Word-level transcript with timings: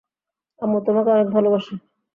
আম্মু 0.59 0.77
তোমাকে 0.87 1.09
অনেক 1.11 1.27
ভালবাসে! 1.35 1.73